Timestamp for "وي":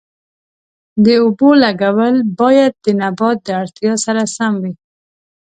4.63-4.73